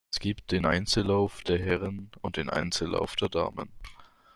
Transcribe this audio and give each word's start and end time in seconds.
Es 0.11 0.19
gibt 0.19 0.51
den 0.51 0.65
Einzellauf 0.65 1.43
der 1.43 1.59
Herren 1.59 2.09
und 2.21 2.37
den 2.37 2.49
Einzellauf 2.49 3.15
der 3.17 3.29
Damen. 3.29 3.69